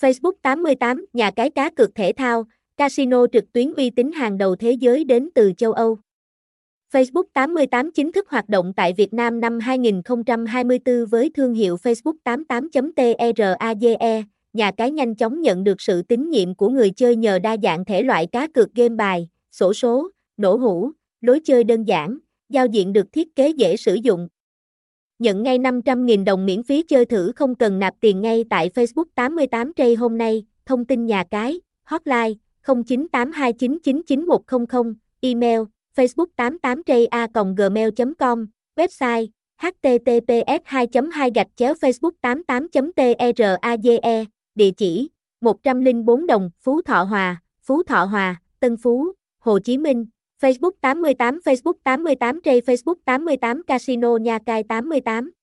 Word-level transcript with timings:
Facebook 0.00 0.32
88, 0.42 1.06
nhà 1.12 1.30
cái 1.30 1.50
cá 1.50 1.70
cược 1.70 1.94
thể 1.94 2.12
thao, 2.16 2.44
casino 2.76 3.26
trực 3.32 3.52
tuyến 3.52 3.74
uy 3.74 3.90
tín 3.90 4.12
hàng 4.12 4.38
đầu 4.38 4.56
thế 4.56 4.72
giới 4.72 5.04
đến 5.04 5.28
từ 5.34 5.52
châu 5.56 5.72
Âu. 5.72 5.98
Facebook 6.92 7.22
88 7.32 7.90
chính 7.90 8.12
thức 8.12 8.28
hoạt 8.28 8.48
động 8.48 8.72
tại 8.76 8.92
Việt 8.92 9.14
Nam 9.14 9.40
năm 9.40 9.58
2024 9.60 11.06
với 11.06 11.30
thương 11.34 11.54
hiệu 11.54 11.76
Facebook 11.82 12.14
88.trage, 12.24 14.22
nhà 14.52 14.70
cái 14.70 14.90
nhanh 14.90 15.14
chóng 15.14 15.40
nhận 15.40 15.64
được 15.64 15.80
sự 15.80 16.02
tín 16.02 16.30
nhiệm 16.30 16.54
của 16.54 16.68
người 16.68 16.90
chơi 16.90 17.16
nhờ 17.16 17.38
đa 17.38 17.56
dạng 17.62 17.84
thể 17.84 18.02
loại 18.02 18.26
cá 18.26 18.48
cược 18.54 18.74
game 18.74 18.94
bài, 18.94 19.28
sổ 19.52 19.72
số, 19.72 20.10
nổ 20.36 20.56
hũ, 20.56 20.90
lối 21.20 21.40
chơi 21.44 21.64
đơn 21.64 21.84
giản, 21.84 22.18
giao 22.48 22.66
diện 22.66 22.92
được 22.92 23.12
thiết 23.12 23.36
kế 23.36 23.48
dễ 23.48 23.76
sử 23.76 23.94
dụng. 23.94 24.28
Nhận 25.18 25.42
ngay 25.42 25.58
500.000 25.58 26.24
đồng 26.24 26.46
miễn 26.46 26.62
phí 26.62 26.82
chơi 26.82 27.04
thử 27.04 27.32
không 27.36 27.54
cần 27.54 27.78
nạp 27.78 27.94
tiền 28.00 28.20
ngay 28.20 28.44
tại 28.50 28.70
Facebook 28.74 29.04
88 29.14 29.72
Trây 29.76 29.94
hôm 29.94 30.18
nay, 30.18 30.44
thông 30.66 30.84
tin 30.84 31.06
nhà 31.06 31.24
cái, 31.30 31.60
hotline 31.84 32.34
0982999100, 32.64 34.94
email 35.20 35.60
facebook 35.96 36.26
88 36.36 36.82
a 37.10 37.26
gmail 37.56 37.88
com 38.18 38.46
website 38.76 39.26
https 39.56 40.60
2 40.64 40.86
2 41.12 41.30
gạch 41.34 41.46
chéo 41.56 41.74
facebook 41.74 42.10
88 42.20 42.66
traje 42.96 43.98
e, 44.02 44.24
địa 44.54 44.70
chỉ 44.70 45.08
104 45.40 46.26
đồng 46.26 46.50
Phú 46.60 46.82
Thọ 46.82 47.02
Hòa, 47.02 47.42
Phú 47.62 47.82
Thọ 47.82 48.04
Hòa, 48.04 48.40
Tân 48.60 48.76
Phú, 48.76 49.12
Hồ 49.38 49.58
Chí 49.58 49.78
Minh, 49.78 50.06
Facebook 50.38 50.78
88 50.82 51.42
Facebook 51.44 51.78
88 51.84 52.42
J 52.44 52.62
Facebook 52.62 52.98
88 53.04 53.66
Casino 53.66 54.18
Nha 54.18 54.38
Cai 54.38 54.62
88 54.62 55.37